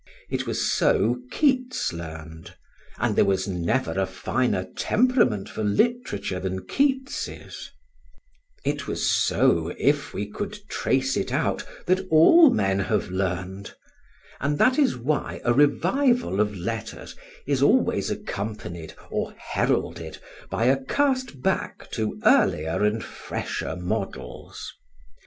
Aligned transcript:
It 0.31 0.47
was 0.47 0.67
so 0.71 1.19
Keats 1.29 1.93
learned, 1.93 2.55
and 2.97 3.15
there 3.15 3.23
was 3.23 3.47
never 3.47 3.91
a 3.91 4.07
finer 4.07 4.63
temperament 4.75 5.47
for 5.47 5.63
literature 5.63 6.39
than 6.39 6.65
Keats's; 6.65 7.69
it 8.65 8.87
was 8.87 9.07
so, 9.07 9.67
if 9.77 10.11
we 10.11 10.27
could 10.27 10.67
trace 10.69 11.15
it 11.15 11.31
out, 11.31 11.63
that 11.85 12.03
all 12.09 12.49
men 12.49 12.79
have 12.79 13.11
learned; 13.11 13.75
and 14.39 14.57
that 14.57 14.79
is 14.79 14.97
why 14.97 15.39
a 15.45 15.53
revival 15.53 16.39
of 16.41 16.55
letters 16.55 17.15
is 17.45 17.61
always 17.61 18.09
accompanied 18.09 18.95
or 19.11 19.33
heralded 19.37 20.17
by 20.49 20.65
a 20.65 20.83
cast 20.83 21.43
back 21.43 21.91
to 21.91 22.19
earlier 22.25 22.83
and 22.83 23.03
fresher 23.03 23.75
models. 23.75 24.73